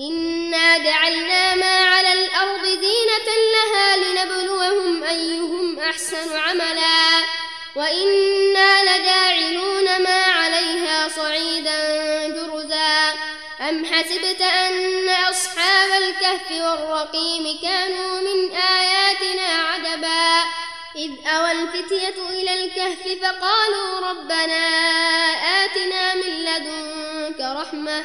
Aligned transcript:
إنا 0.00 0.78
جعلنا 0.78 1.54
ما 1.54 1.84
على 1.84 2.12
الأرض 2.12 2.64
زينة 2.64 3.28
لها 3.54 3.96
لنبلوهم 3.96 5.04
أيهم 5.04 5.80
أحسن 5.80 6.36
عملا 6.36 7.24
وإنا 7.76 8.82
لجاعلون 8.82 10.02
ما 10.02 10.22
عليها 10.22 11.08
صعيدا 11.08 12.28
جرزا 12.28 13.14
أم 13.68 13.84
حسبت 13.84 14.40
أن 14.40 15.08
أصحاب 15.08 16.02
الكهف 16.02 16.50
والرقيم 16.50 17.58
كانوا 17.62 18.20
من 18.20 18.56
آياتنا 18.56 19.42
عجبا 19.42 20.48
إذ 20.96 21.10
أوى 21.26 21.52
الفتية 21.52 22.28
إلى 22.30 22.64
الكهف 22.64 23.22
فقالوا 23.22 24.10
ربنا 24.10 24.68
آتنا 25.64 26.14
من 26.14 26.44
لدنك 26.44 27.40
رحمة 27.40 28.04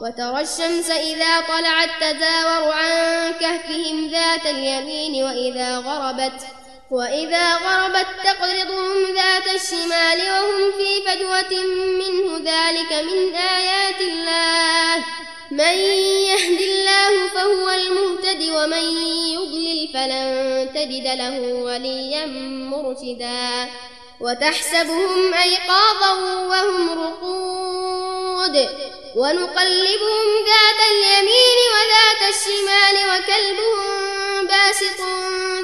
وترى 0.00 0.40
الشمس 0.40 0.90
إذا 0.90 1.40
طلعت 1.40 1.90
تزاور 2.00 2.72
عن 2.72 3.32
كهفهم 3.40 4.08
ذات 4.08 4.46
اليمين 4.46 5.24
وإذا 5.24 5.78
غربت 5.78 6.40
وإذا 6.90 7.54
غربت 7.54 8.06
تقرضهم 8.24 9.14
ذات 9.14 9.54
الشمال 9.54 10.18
وهم 10.20 10.72
في 10.72 11.02
فجوة 11.06 11.64
منه 11.74 12.36
ذلك 12.36 12.92
من 12.92 13.34
آيات 13.34 14.00
الله. 14.00 15.04
من 15.50 15.78
يهد 16.30 16.60
الله 16.60 17.28
فهو 17.34 17.70
المهتد 17.70 18.42
ومن 18.42 18.84
يضلل 19.28 19.88
فلن 19.94 20.68
تجد 20.74 21.06
له 21.06 21.52
وليا 21.54 22.26
مرشدا. 22.70 23.70
وتحسبهم 24.20 25.34
أيقاظا 25.34 26.12
وهم 26.50 27.00
رقود. 27.00 28.89
ونقلبهم 29.16 30.26
ذات 30.46 30.80
اليمين 30.90 31.58
وذات 31.74 32.22
الشمال 32.34 32.96
وكلبهم 33.10 34.46
باسط 34.46 35.00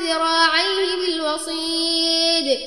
ذراعيه 0.03 0.97
بالوصيد. 0.97 2.61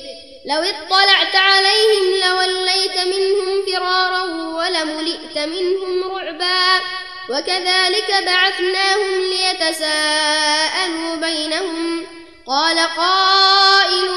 لو 0.46 0.62
اطلعت 0.62 1.36
عليهم 1.36 2.04
لوليت 2.26 2.98
منهم 3.06 3.62
فرارا 3.66 4.22
ولملئت 4.58 5.38
منهم 5.38 6.16
رعبا. 6.16 6.80
وكذلك 7.30 8.24
بعثناهم 8.26 9.20
ليتساءلوا 9.20 11.14
بينهم. 11.14 12.06
قال 12.46 12.78
قائل 12.78 14.10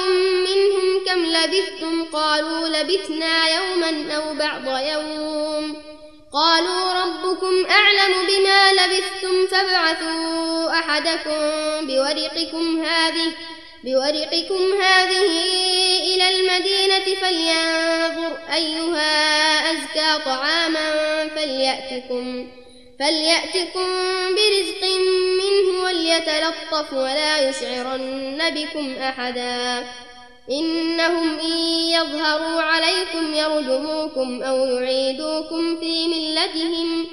منهم 0.50 1.06
كم 1.06 1.25
لبثتم؟ 1.25 2.03
قالوا 2.13 2.68
لبثنا 2.68 3.50
يوما 3.50 4.16
أو 4.16 4.34
بعض 4.34 4.68
يوم. 4.68 5.93
قالوا 6.33 6.94
ربكم 6.94 7.66
أعلم 7.69 8.13
بما 8.27 8.73
لبثتم 8.73 9.47
فابعثوا 9.47 10.79
أحدكم 10.79 11.41
بورقكم 11.88 12.85
هذه 12.85 13.31
بورقكم 13.83 14.81
هذه 14.81 15.31
إلى 15.99 16.29
المدينة 16.29 17.16
فلينظر 17.21 18.38
أيها 18.53 19.71
أزكى 19.71 20.23
طعاما 20.25 20.89
فليأتكم 21.35 22.47
فليأتكم 23.00 23.88
برزق 24.35 24.83
منه 25.44 25.83
وليتلطف 25.83 26.94
ولا 26.94 27.50
يشعرن 27.50 28.50
بكم 28.50 28.95
أحدا. 29.01 29.85
إنهم 30.50 31.40
إن 31.40 31.57
يظهروا 31.90 32.62
عليكم 32.62 33.34
يرجموكم 33.34 34.44
أو 34.44 34.66
يعيدوكم 34.66 35.80
في 35.80 36.07
ملتهم 36.07 37.07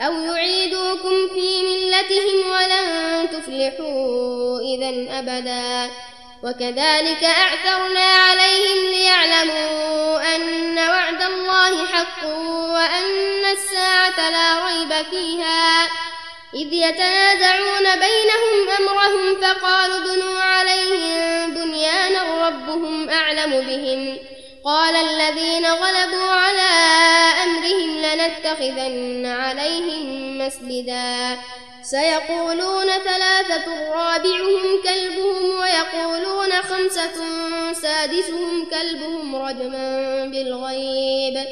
أو 0.00 0.12
يعيدوكم 0.12 1.28
في 1.34 1.62
ملتهم 1.62 2.50
ولن 2.50 3.28
تفلحوا 3.30 4.60
إذا 4.60 5.18
أبدا. 5.18 5.90
وكذلك 6.44 7.24
أعثرنا 7.24 8.00
عليهم 8.00 8.90
ليعلموا 8.90 10.34
أن 10.34 10.78
وعد 10.78 11.22
الله 11.22 11.86
حق 11.86 12.24
وأن 12.74 13.44
الساعة 13.52 14.30
لا 14.30 14.66
ريب 14.66 15.06
فيها. 15.10 15.88
إذ 16.54 16.72
يتنازعون 16.72 17.84
بينهم 17.84 18.68
أمرهم 18.78 19.40
فقالوا 19.42 19.96
ابنوا 19.96 20.42
عليهم 20.42 21.54
بنيانا 21.54 22.48
ربهم 22.48 23.10
أعلم 23.10 23.50
بهم. 23.50 24.18
قال 24.64 24.94
الذين 24.96 25.66
غلبوا 25.66 26.30
على 26.30 26.70
أمرهم 27.44 28.02
لنتخذن 28.02 29.26
عليهم 29.26 30.38
مسجدا. 30.38 31.38
سيقولون 31.82 32.86
ثلاثة 32.86 33.92
رابعهم 33.92 34.82
كلبهم 34.84 35.60
ويقولون 35.60 36.52
خمسة 36.52 37.14
سادسهم 37.72 38.66
كلبهم 38.70 39.36
رجما 39.36 40.24
بالغيب. 40.24 41.46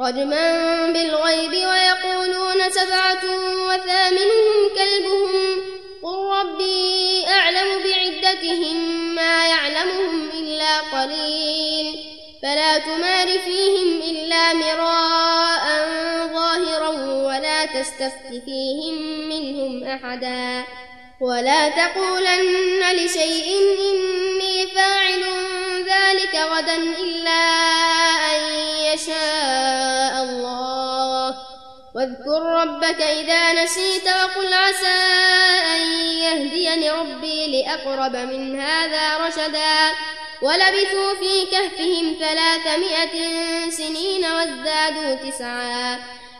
رجما 0.00 0.86
بالغيب 0.86 1.50
ويقولون 1.50 2.70
سبعة 2.70 3.24
وثامنهم 3.66 4.68
كلبهم. 4.74 5.62
قل 6.02 6.18
ربي 6.38 7.24
أعلم 7.28 7.68
بعدتهم 7.84 8.76
ما 9.14 9.46
يعلمهم 9.46 10.30
إلا 10.34 10.78
قليل. 10.80 12.04
فلا 12.42 12.78
تمار 12.78 13.38
فيهم 13.38 14.02
إلا 14.10 14.52
مراء 14.52 15.64
ظاهرا 16.32 16.88
ولا 17.26 17.64
تستفت 17.64 18.44
فيهم 18.44 19.28
منهم 19.28 19.84
أحدا. 19.84 20.64
ولا 21.22 21.68
تقولن 21.68 22.96
لشيء 22.96 23.58
إني 23.78 24.66
فاعل 24.66 25.24
ذلك 25.78 26.34
غدا 26.34 26.76
إلا 26.76 27.42
أن 28.32 28.40
يشاء 28.92 30.22
الله. 30.22 31.34
واذكر 31.94 32.42
ربك 32.42 33.00
إذا 33.00 33.64
نسيت 33.64 34.06
وقل 34.06 34.54
عسى 34.54 34.98
أن 35.76 35.80
يهديني 36.18 36.90
ربي 36.90 37.62
لأقرب 37.62 38.16
من 38.16 38.60
هذا 38.60 39.26
رشدا. 39.26 39.92
ولبثوا 40.42 41.14
في 41.14 41.46
كهفهم 41.50 42.16
ثلاثمائة 42.20 43.14
سنين 43.70 44.24
وازدادوا 44.24 45.30
تسعا. 45.30 45.98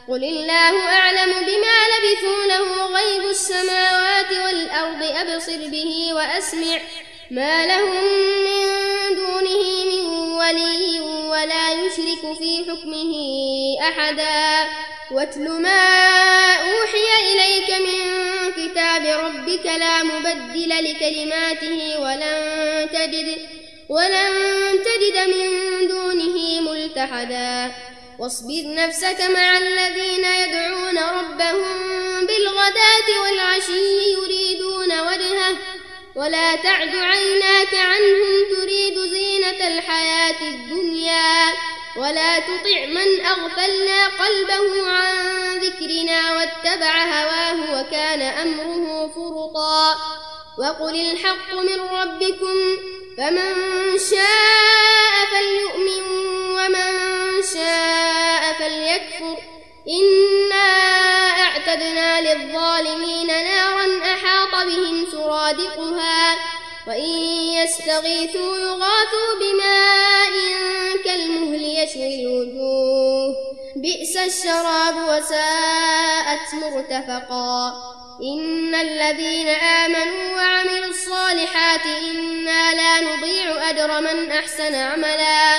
قل 0.09 0.25
الله 0.25 0.89
أعلم 0.89 1.33
بما 1.33 1.79
لبثوا 1.93 2.47
له 2.47 2.87
غيب 2.87 3.31
السماوات 3.31 4.31
والأرض 4.31 5.03
أبصر 5.03 5.69
به 5.69 6.11
وأسمع. 6.15 6.79
ما 7.31 7.67
لهم 7.67 8.05
من 8.45 9.17
دونه 9.17 9.85
من 9.85 10.05
ولي 10.35 11.01
ولا 11.01 11.73
يشرك 11.73 12.39
في 12.39 12.65
حكمه 12.71 13.13
أحدا. 13.89 14.69
واتل 15.11 15.49
ما 15.49 15.85
أوحي 16.55 17.33
إليك 17.33 17.71
من 17.71 18.03
كتاب 18.53 19.05
ربك 19.25 19.67
لا 19.67 20.03
مبدل 20.03 20.69
لكلماته 20.69 22.01
ولن 22.01 22.89
تجد 22.93 23.39
ولن 23.89 24.33
تجد 24.85 25.29
من 25.29 25.89
دونه 25.89 26.61
ملتحدا. 26.61 27.92
واصبر 28.23 28.63
نفسك 28.65 29.21
مع 29.21 29.59
الذين 29.59 30.25
يدعون 30.25 30.99
ربهم 30.99 32.27
بالغداة 32.27 33.21
والعشي 33.23 34.13
يريدون 34.13 35.01
وجهه 35.01 35.57
ولا 36.17 36.57
تعد 36.57 36.97
عيناك 36.97 37.75
عنهم 37.75 38.45
تريد 38.57 38.99
زينة 38.99 39.69
الحياة 39.69 40.41
الدنيا 40.41 41.53
ولا 41.97 42.39
تطع 42.39 42.87
من 42.87 43.27
أغفلنا 43.27 44.07
قلبه 44.07 44.89
عن 44.89 45.59
ذكرنا 45.59 46.33
واتبع 46.33 47.05
هواه 47.05 47.81
وكان 47.81 48.23
أمره 48.23 49.09
فرطا. 49.15 49.97
وقل 50.59 50.95
الحق 50.95 51.55
من 51.55 51.81
ربكم 51.81 52.77
فمن 53.19 53.55
شاء 54.11 55.13
فليؤمن 55.33 56.03
ومن 56.51 57.02
فليكفر. 58.59 59.37
إنا 59.89 60.69
أعتدنا 61.41 62.21
للظالمين 62.21 63.27
نارا 63.27 64.01
أحاط 64.05 64.67
بهم 64.67 65.07
سرادقها. 65.13 66.37
وإن 66.87 67.11
يستغيثوا 67.63 68.57
يغاثوا 68.57 69.33
بماء 69.41 70.33
كالمهل 71.05 71.63
يشوي 71.63 72.15
الوجوه. 72.15 73.35
بئس 73.77 74.17
الشراب 74.17 74.95
وساءت 74.97 76.55
مرتفقا. 76.55 77.73
إن 78.23 78.75
الذين 78.75 79.49
آمنوا 79.49 80.35
وعملوا 80.37 80.87
الصالحات 80.87 81.87
إنا 81.87 82.75
لا 82.75 83.01
نضيع 83.01 83.71
أجر 83.71 84.01
من 84.01 84.31
أحسن 84.33 84.75
عملا. 84.75 85.59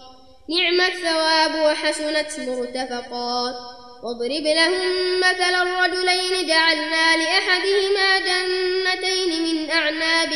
نعم 0.49 0.81
الثواب 0.81 1.55
وحسنت 1.55 2.49
مرتفقات. 2.49 3.55
واضرب 4.03 4.43
لهم 4.43 5.19
مثل 5.19 5.55
الرجلين 5.61 6.47
جعلنا 6.47 7.17
لأحدهما 7.17 8.19
جنتين 8.19 9.43
من 9.43 9.71
أعناب 9.71 10.29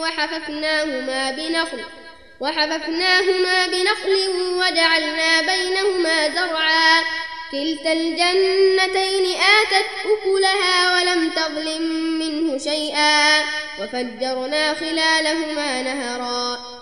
وحففناهما 0.00 1.30
بنخل 1.30 1.84
وحففناهما 2.40 3.66
بنخل 3.66 4.28
وجعلنا 4.54 5.40
بينهما 5.40 6.28
زرعا. 6.28 7.02
كلتا 7.52 7.92
الجنتين 7.92 9.36
آتت 9.36 9.86
أكلها 10.04 10.94
ولم 10.94 11.30
تظلم 11.30 11.82
منه 12.18 12.58
شيئا. 12.58 13.40
وفجرنا 13.80 14.74
خلالهما 14.74 15.82
نهرا. 15.82 16.81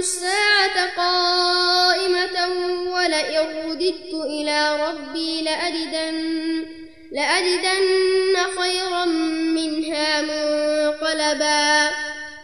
الساعة 0.00 0.96
قائمة 0.96 2.36
ولئن 2.92 3.70
رددت 3.70 4.14
إلى 4.14 4.58
ربي 4.86 5.42
لأجدن 5.42 6.16
لأجدن 7.12 8.36
خيرا 8.58 9.04
منها 9.04 10.20
منقلبا. 10.20 11.90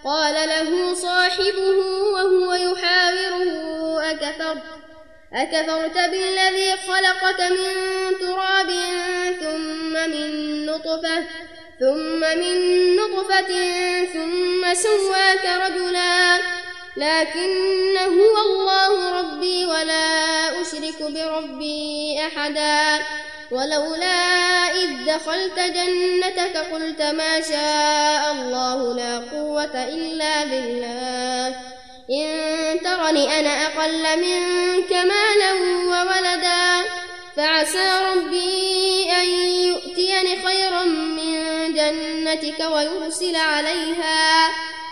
قال 0.05 0.49
له 0.49 0.95
صاحبه 0.95 1.79
وهو 2.15 2.55
يحاوره 2.55 4.11
أكفرت 4.11 4.63
أكفرت 5.35 5.97
بالذي 6.11 6.71
خلقك 6.89 7.41
من 7.41 7.73
تراب 8.21 8.71
ثم 9.41 9.93
من 9.93 10.31
نطفة 10.67 11.25
ثم 11.81 12.21
من 12.21 12.57
نطفة 12.97 13.53
ثم 14.05 14.75
سواك 14.75 15.45
رجلا. 15.65 16.39
لكن 16.97 17.97
هو 17.97 18.37
الله 18.47 19.21
ربي 19.21 19.67
ولا 19.67 20.62
أشرك 20.62 21.03
بربي 21.03 22.21
أحدا. 22.26 23.05
ولولا 23.50 24.17
إذ 24.75 24.91
دخلت 25.07 25.59
جنتك 25.59 26.57
قلت 26.73 27.03
ما 27.03 27.41
شاء 27.41 28.33
الله 28.33 28.95
لا 28.97 29.19
قوة 29.19 29.85
إلا 29.85 30.45
بالله. 30.45 31.47
إن 32.11 32.81
ترني 32.85 33.41
أنا 33.41 33.67
أقل 33.67 34.21
منك 34.21 34.93
مالا 34.93 35.53
وولدا 35.88 36.85
فعسى 37.37 37.88
ربي 38.15 39.11
أن 39.21 39.26
يؤتيني 39.69 40.47
خيرا 40.47 40.83
من 40.85 41.75
جنتك 41.75 42.61
ويرسل 42.73 43.37
عليها. 43.37 44.49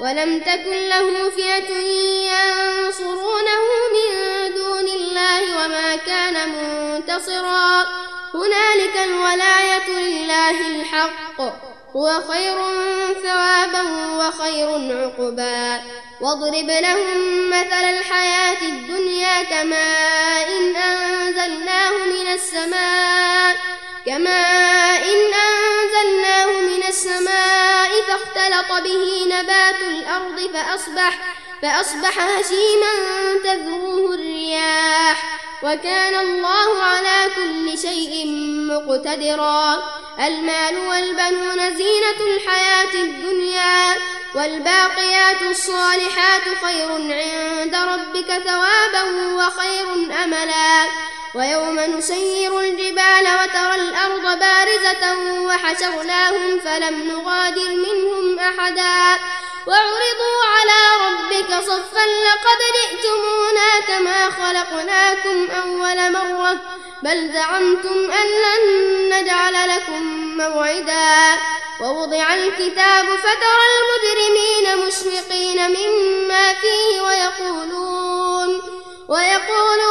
ولم 0.00 0.40
تكن 0.40 0.88
له 0.88 1.30
فئة 1.30 1.70
ينصرونه 2.32 3.62
من 3.94 4.10
دون 4.54 4.88
الله 4.88 5.64
وما 5.64 5.96
كان 5.96 6.34
منتصرا. 6.48 7.86
هنالك 8.34 8.96
الولاية 9.04 9.88
لله 9.88 10.66
الحق. 10.66 11.40
هو 11.96 12.20
خير 12.28 12.56
ثوابا 13.22 13.82
وخير 14.18 14.68
عقبا. 14.68 15.82
واضرب 16.20 16.70
لهم 16.70 17.50
مثل 17.50 17.84
الحياة 17.84 18.62
الدنيا 18.62 19.42
كماء 19.42 20.48
إن 20.58 20.76
أنزلناه 20.76 21.90
من 21.90 22.32
السماء. 22.34 23.56
كماء 24.08 25.02
إن 25.04 25.34
أنزلناه 25.34 26.60
من 26.60 26.82
السماء 26.88 27.90
فاختلط 28.08 28.82
به 28.84 29.24
نبات 29.26 29.80
الأرض 29.80 30.50
فأصبح 30.54 31.18
فأصبح 31.62 32.18
هشيما 32.18 32.92
تذروه 33.44 34.14
الرياح 34.14 35.40
وكان 35.62 36.14
الله 36.14 36.82
على 36.82 37.30
كل 37.36 37.78
شيء 37.78 38.26
مقتدرا 38.68 39.82
المال 40.26 40.78
والبنون 40.88 41.76
زينة 41.76 42.20
الحياة 42.36 42.94
الدنيا 42.94 43.96
والباقيات 44.34 45.42
الصالحات 45.42 46.42
خير 46.64 46.90
عند 46.92 47.74
ربك 47.74 48.42
ثوابا 48.44 49.02
وخير 49.34 49.92
أملا 50.24 50.88
ويوم 51.34 51.80
نسير 51.80 52.60
الجبال 52.60 53.26
وترى 53.40 53.74
الأرض 53.74 54.38
بارزة 54.38 55.18
وحشرناهم 55.46 56.60
فلم 56.64 57.08
نغادر 57.08 57.68
منهم 57.68 58.38
أحدا. 58.38 59.22
وعرضوا 59.66 60.40
على 60.54 60.80
ربك 61.06 61.50
صفا 61.64 62.04
لقد 62.26 62.60
جئتمونا 62.78 63.80
كما 63.88 64.30
خلقناكم 64.30 65.48
أول 65.62 66.12
مرة 66.12 66.56
بل 67.02 67.32
زعمتم 67.32 68.10
أن 68.12 68.26
لن 68.44 69.14
نجعل 69.14 69.68
لكم 69.68 70.02
موعدا. 70.36 71.38
ووضع 71.80 72.34
الكتاب 72.34 73.06
فترى 73.06 73.64
المجرمين 73.78 74.86
مشفقين 74.86 75.68
مما 75.68 76.54
فيه 76.54 77.00
ويقولون 77.00 78.62
ويقولون 79.08 79.87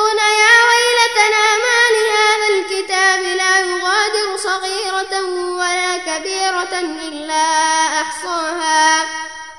إلا 6.73 7.43
أحصاها. 8.01 9.05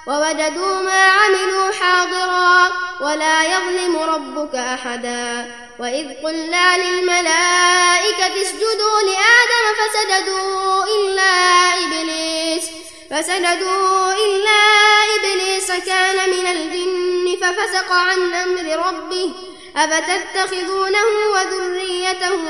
ووجدوا 0.07 0.83
ما 0.83 1.05
عملوا 1.05 1.73
حاضرا 1.81 2.73
ولا 3.01 3.43
يظلم 3.43 3.97
ربك 3.97 4.55
أحدا. 4.55 5.55
وإذ 5.79 6.07
قلنا 6.25 6.77
للملائكة 6.79 8.43
اسجدوا 8.43 9.01
لآدم 9.03 9.65
فسجدوا 9.79 10.85
إلا 10.85 11.33
إبليس. 11.85 12.65
فسجدوا 13.11 14.13
إلا 14.13 14.61
إبليس 15.19 15.69
كان 15.87 16.31
من 16.31 16.47
الجن 16.47 17.37
ففسق 17.41 17.93
عن 17.93 18.35
أمر 18.35 18.87
ربه 18.89 19.33
أفتتخذونه 19.77 21.07
وذريته 21.33 22.43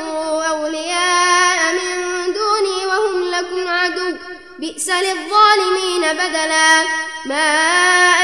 أولياء 0.48 1.72
من 1.72 2.32
دوني 2.32 2.86
وهم 2.86 3.30
لكم 3.30 3.68
عدو 3.68 4.16
بئس 4.58 4.88
للظالمين 4.88 6.12
بدلا 6.12 6.84
ما 7.24 7.50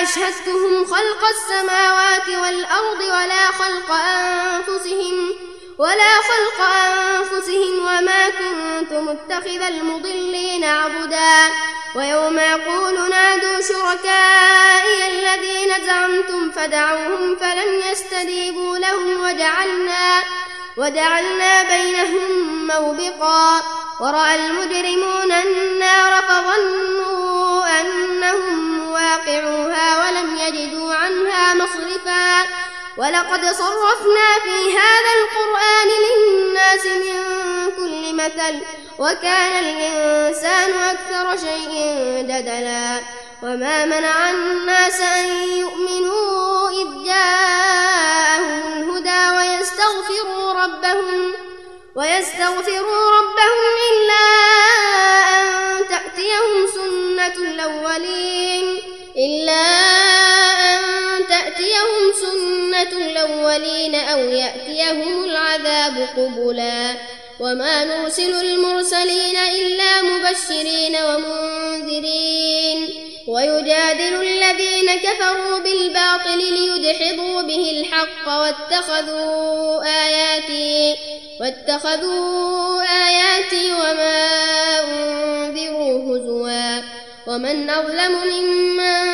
أشهدتهم 0.03 0.85
خلق 0.87 1.25
السماوات 1.31 2.29
والأرض 2.29 3.01
ولا 3.01 3.47
خلق 3.47 3.91
أنفسهم 3.91 5.31
ولا 5.79 6.15
خلق 6.31 6.67
أنفسهم 6.67 7.79
وما 7.79 8.29
كنت 8.29 8.93
متخذ 8.93 9.63
المضلين 9.63 10.65
عبدا. 10.65 11.53
ويوم 11.97 12.39
يقول 12.39 13.11
نادوا 13.11 13.61
شركائي 13.61 15.07
الذين 15.09 15.87
زعمتم 15.87 16.51
فدعوهم 16.51 17.37
فلم 17.37 17.81
يستجيبوا 17.93 18.79
لهم 18.79 19.21
وجعلنا 19.21 20.23
وجعلنا 20.77 21.63
بينهم 21.63 22.67
موبقا. 22.67 23.63
ورأى 24.01 24.35
المجرمون 24.35 25.33
النار 25.33 26.23
فظنوا 26.23 27.81
أنهم 27.81 28.89
واقعوها 28.91 29.99
ولم 29.99 30.37
يجدوا 30.37 30.95
عنها 30.95 31.55
مصرفا. 31.55 32.64
ولقد 32.99 33.41
صرفنا 33.45 34.29
في 34.45 34.77
هذا 34.79 35.13
القرآن 35.21 35.89
للناس 36.05 36.87
من 36.87 37.23
كل 37.77 38.15
مثل 38.15 38.61
وكان 38.99 39.65
الإنسان 39.65 40.71
أكثر 40.73 41.37
شيء 41.47 41.73
جدلا. 42.23 43.01
وما 43.43 43.85
منع 43.85 44.31
الناس 44.31 45.01
أن 45.01 45.25
يؤمنوا 45.59 46.71
إذ 46.71 47.05
جاءهم 47.05 48.73
الهدى 48.73 49.37
ويستغفروا 49.37 50.53
ربهم 50.53 51.33
ويستغفروا 51.97 53.11
ربهم 53.19 53.75
إلا 53.93 54.25
أن 55.37 55.89
تأتيهم 55.89 56.67
سنة 56.75 57.35
الأولين 57.49 58.79
إلا 59.17 59.53
أن 59.53 60.14
الأولين 62.93 63.95
أو 63.95 64.19
يأتيهم 64.19 65.25
العذاب 65.25 66.09
قبلا 66.17 66.95
وما 67.41 67.85
نرسل 67.85 68.35
المرسلين 68.47 69.37
إلا 69.37 70.03
مبشرين 70.03 70.97
ومنذرين 70.97 72.89
ويجادل 73.29 74.15
الذين 74.23 74.95
كفروا 75.03 75.59
بالباطل 75.59 76.39
ليدحضوا 76.39 77.43
به 77.43 77.71
الحق 77.71 78.29
واتخذوا 78.29 79.83
آياتي 79.85 80.97
واتخذوا 81.41 82.83
آياتي 82.83 83.73
وما 83.73 84.27
أنذروا 84.85 86.17
هزوا 86.17 86.83
ومن 87.27 87.71
أظلم 87.71 88.13
ممن 88.13 89.14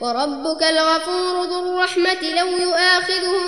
وربك 0.00 0.62
الغفور 0.62 1.44
ذو 1.44 1.58
الرحمة 1.60 2.22
لو 2.22 2.46
يؤاخذهم 2.46 3.44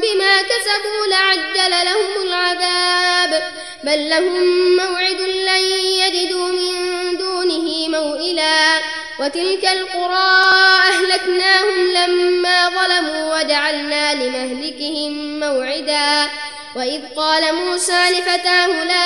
بما 0.00 0.42
كسبوا 0.42 1.06
لعجل 1.10 1.70
لهم 1.70 2.26
العذاب. 2.26 3.42
بل 3.84 4.10
لهم 4.10 4.76
موعد 4.76 5.20
لن 5.20 5.62
يجدوا 5.84 6.48
من 6.48 7.16
دونه 7.16 7.88
موئلا. 7.88 8.78
وتلك 9.20 9.64
القرى 9.64 10.50
أهلكناهم 10.88 11.90
لما 11.90 12.68
ظلموا 12.68 13.36
وجعلنا 13.36 14.14
لمهلكهم 14.14 15.40
موعدا. 15.40 16.30
وإذ 16.76 17.00
قال 17.16 17.54
موسى 17.54 18.10
لفتاه 18.10 18.84
لا 18.84 19.04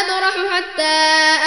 أبرح 0.00 0.34
حتى 0.52 0.94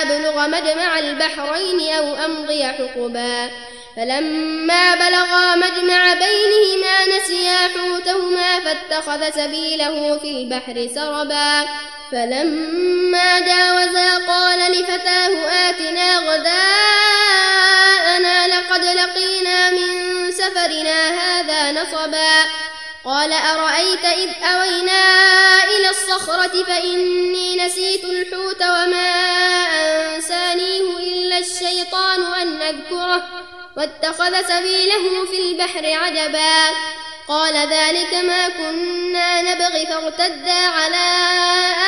أبلغ 0.02 0.48
مجمع 0.48 1.00
البحرين 1.00 1.94
أو 1.94 2.16
أمضي 2.26 2.64
حقبا. 2.64 3.52
فلما 3.96 4.96
بلغا 4.96 5.56
مجمع 5.56 6.14
بينهما 6.14 7.06
نسيا 7.18 7.58
حوتهما 7.68 8.60
فاتخذ 8.60 9.32
سبيله 9.32 10.18
في 10.18 10.32
البحر 10.32 10.90
سربا. 10.96 11.66
فلما 12.12 13.40
جاوزا 13.40 14.18
قال 14.28 14.72
لفتاه 14.72 15.48
آتنا 15.70 16.18
غداءنا 16.18 16.88
لقد 18.48 18.84
لقينا 18.84 19.72
من 19.72 20.32
سفرنا 20.32 21.10
هذا 21.10 21.72
نصبا. 21.72 22.46
قال 23.06 23.34
أرأيت 23.34 24.06
إذ 24.06 24.30
أوينا 24.44 25.04
إلى 25.64 25.90
الصخرة 25.90 26.64
فإني 26.64 27.66
نسيت 27.66 28.04
الحوت 28.06 28.62
وما 28.62 29.12
أنسانيه 30.16 30.98
إلا 30.98 31.38
الشيطان 31.38 32.24
أن 32.24 32.62
أذكره 32.62 33.24
واتخذ 33.78 34.34
سبيله 34.48 35.26
في 35.32 35.40
البحر 35.40 35.86
عجبا. 36.04 36.76
قال 37.28 37.54
ذلك 37.54 38.14
ما 38.14 38.48
كنا 38.50 39.42
نبغي 39.42 39.86
فارتدا 39.86 40.68
على 40.68 41.06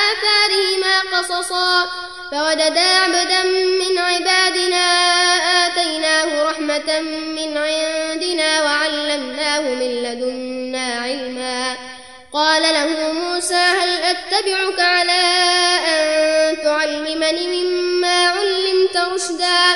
آثارهما 0.10 1.17
قصصا. 1.17 1.86
فوجدا 2.32 2.82
عبدا 2.82 3.44
من 3.82 3.98
عبادنا 3.98 4.86
آتيناه 5.65 6.44
رحمة 6.44 7.00
من 7.38 7.58
عندنا 7.58 8.62
وعلمناه 8.62 9.60
من 9.60 10.03
لدنا 10.03 11.00
علما. 11.01 11.75
قال 12.34 12.62
له 12.62 13.12
موسى 13.12 13.56
هل 13.56 13.89
أتبعك 14.03 14.79
على 14.79 15.22
أن 15.88 16.58
تعلمني 16.63 17.48
مما 17.48 18.27
علمت 18.27 18.98
رشدا؟ 18.98 19.75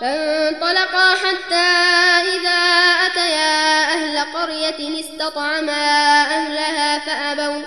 فانطلقا 0.00 1.14
حتى 1.14 1.68
إذا 2.34 2.60
أتيا 3.06 3.84
أهل 3.84 4.18
قرية 4.34 5.00
استطعما 5.00 5.82
أهلها 6.22 6.98
فأبوا 6.98 7.62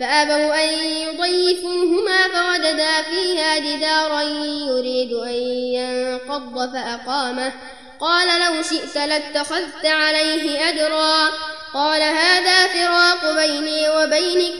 فأبوا 0.00 0.64
أن 0.64 0.68
يضيفوهما 0.84 2.22
فوجدا 2.28 3.02
فيها 3.02 3.58
جدارا 3.58 4.22
يريد 4.68 5.12
أن 5.12 5.34
ينقض 5.74 6.72
فأقامه. 6.72 7.52
قال 8.00 8.28
لو 8.40 8.62
شئت 8.62 8.96
لاتخذت 8.96 9.86
عليه 9.86 10.68
أجرا. 10.68 11.28
قال 11.74 12.02
هذا 12.02 12.66
فراق 12.66 13.32
بيني 13.32 13.90
وبينك 13.90 14.54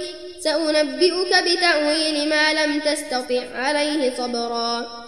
سأنبئك 0.45 1.37
بتأويل 1.45 2.29
ما 2.29 2.53
لم 2.53 2.81
تستطع 2.81 3.43
عليه 3.55 4.17
صبرا. 4.17 5.08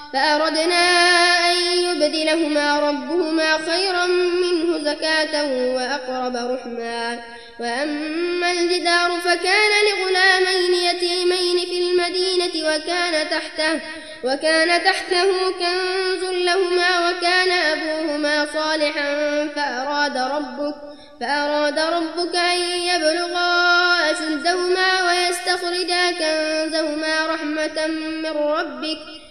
فأردنا 0.13 0.83
أن 1.51 1.55
يبدلهما 1.55 2.79
ربهما 2.79 3.57
خيرا 3.57 4.05
منه 4.05 4.77
زكاة 4.77 5.43
وأقرب 5.75 6.35
رحما. 6.35 7.19
وأما 7.59 8.51
الجدار 8.51 9.19
فكان 9.19 9.71
لغلامين 9.87 10.73
يتيمين 10.73 11.65
في 11.65 11.79
المدينة 11.79 12.69
وكان 12.69 13.29
تحته 13.29 13.79
وكان 14.23 14.83
تحته 14.83 15.51
كنز 15.51 16.23
لهما 16.23 17.09
وكان 17.09 17.51
أبوهما 17.51 18.47
صالحا 18.53 19.47
فأراد 19.55 20.17
ربك 20.17 20.75
فأراد 21.21 21.79
ربك 21.79 22.35
أن 22.35 22.59
يبلغا 22.61 24.11
أشدهما 24.11 25.03
ويستخرجا 25.07 26.11
كنزهما 26.11 27.27
رحمة 27.27 27.87
من 28.23 28.37
ربك. 28.37 29.30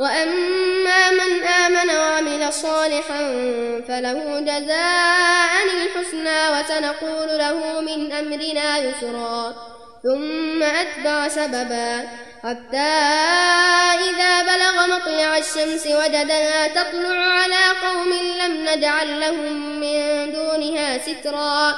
وأما 0.00 1.10
من 1.10 1.42
آمن 1.42 1.90
وعمل 1.90 2.52
صالحا 2.52 3.20
فله 3.88 4.40
جزاء 4.40 5.52
الحسنى 5.64 6.40
وسنقول 6.48 7.38
له 7.38 7.80
من 7.80 8.12
أمرنا 8.12 8.78
يسرا 8.78 9.54
ثم 10.02 10.62
أتبع 10.62 11.28
سببا 11.28 12.08
حتى 12.42 12.92
إذا 14.08 14.42
بلغ 14.42 14.96
مطلع 14.96 15.36
الشمس 15.38 15.86
وجدها 15.86 16.68
تطلع 16.68 17.18
على 17.18 17.64
قوم 17.82 18.12
لم 18.42 18.68
نجعل 18.68 19.20
لهم 19.20 19.80
من 19.80 20.32
دونها 20.32 20.98
سترا. 20.98 21.74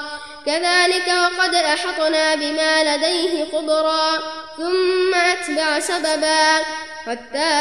كذلك 0.47 1.09
وقد 1.09 1.55
أحطنا 1.55 2.35
بما 2.35 2.97
لديه 2.97 3.45
خبرا 3.53 4.19
ثم 4.57 5.15
أتبع 5.15 5.81
سببا. 5.81 6.59
حتى 7.07 7.53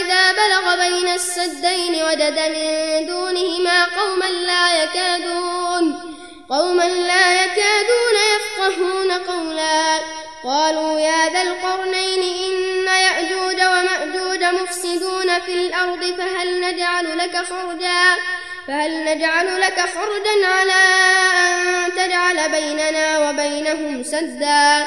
إذا 0.00 0.32
بلغ 0.32 0.76
بين 0.76 1.08
السدين 1.08 2.04
وجد 2.04 2.38
من 2.38 3.06
دونهما 3.06 3.84
قوما 3.84 4.24
لا 4.24 4.82
يكادون 4.82 6.14
قوما 6.50 6.88
لا 6.88 7.44
يكادون 7.44 8.16
يفقهون 8.36 9.12
قولا. 9.12 9.98
قالوا 10.44 11.00
يا 11.00 11.28
ذا 11.28 11.42
القرنين 11.42 12.22
إن 12.22 12.86
يأجوج 12.86 13.60
ومأجوج 13.62 14.44
مفسدون 14.44 15.40
في 15.40 15.54
الأرض 15.54 16.04
فهل 16.18 16.60
نجعل 16.60 17.18
لك 17.18 17.36
خرجا؟ 17.36 18.16
فهل 18.68 19.04
نجعل 19.04 19.60
لك 19.60 19.80
خرجا 19.80 20.46
على 20.46 20.72
أن 21.48 21.94
تجعل 21.94 22.50
بيننا 22.50 23.30
وبينهم 23.30 24.02
سدا؟ 24.02 24.86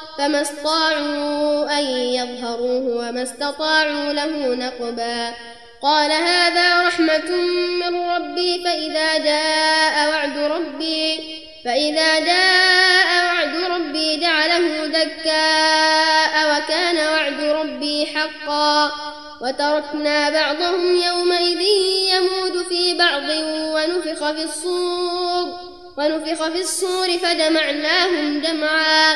فما 0.17 0.41
استطاعوا 0.41 1.79
أن 1.79 1.85
يظهروه 1.89 3.09
وما 3.09 3.23
استطاعوا 3.23 4.13
له 4.13 4.55
نقبا. 4.55 5.33
قال 5.81 6.11
هذا 6.11 6.87
رحمة 6.87 7.31
من 7.79 8.09
ربي 8.09 8.63
فإذا 8.63 9.17
جاء 9.17 10.09
وعد 10.09 10.37
ربي 10.37 11.19
فإذا 11.65 12.19
جاء 12.19 13.25
وعد 13.25 13.55
ربي 13.55 14.17
جعله 14.17 14.85
دكاء 14.85 16.33
وكان 16.51 16.97
وعد 16.97 17.41
ربي 17.41 18.05
حقا. 18.05 18.91
وتركنا 19.41 20.29
بعضهم 20.29 21.01
يومئذ 21.01 21.61
يموج 22.13 22.65
في 22.69 22.93
بعض 22.93 23.29
ونفخ 23.75 24.31
في 24.31 24.43
الصور 24.43 25.71
ونفخ 25.97 26.47
في 26.47 26.61
الصور 26.61 27.17
فجمعناهم 27.17 28.41
جمعا. 28.41 29.15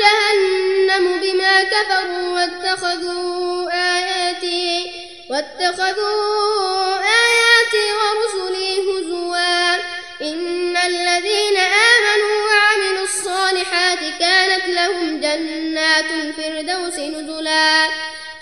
جهنم 0.02 1.06
بما 1.22 1.64
كفروا 1.64 2.30
واتخذوا 2.30 3.72
آياتي 3.72 4.92
واتخذوا 5.30 6.96
آياتي 7.00 7.86
ورسلي 7.98 8.72
هزوا. 8.82 9.76
إن 10.22 10.78
الذين 10.78 11.58
آمنوا 11.58 12.38
وعملوا 12.50 13.04
الصالحات 13.04 14.00
كانت 14.20 14.66
لهم 14.68 15.22
جنات 15.22 16.06
الفردوس 16.14 17.00
نزلا. 17.00 17.88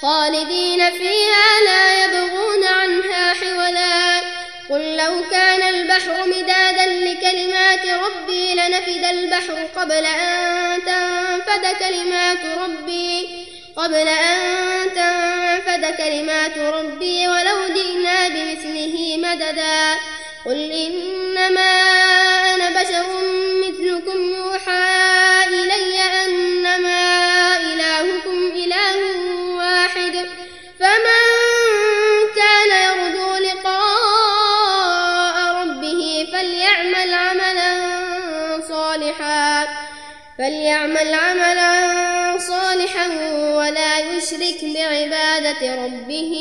خالدين 0.02 0.92
فيها 0.92 1.62
لا 1.66 2.04
يبغون 2.04 2.64
عنها 2.64 3.34
حولا. 3.34 4.20
قل 4.70 4.98
لو 4.98 5.24
كان 5.32 5.62
البحر 5.62 6.26
البحر 9.36 9.82
قبل 9.82 10.06
أن 10.06 10.82
تنفد 10.86 11.66
كلمات 11.80 12.40
ربي 12.64 13.28
قبل 13.76 14.08
أن 14.08 14.94
تنفد 14.96 15.96
كلمات 15.98 16.58
ربي 16.58 17.28
ولو 17.28 17.68
جئنا 17.76 18.28
بمثله 18.28 19.18
مددا. 19.18 19.96
قل 20.46 20.72
إنما 20.72 21.85
فليعمل 40.66 41.14
عملا 41.14 42.38
صالحا 42.38 43.08
ولا 43.56 44.00
يشرك 44.00 44.66
بعبادة 44.66 45.86
ربه 45.86 46.34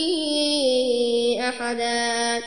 أحدا. 1.40 2.42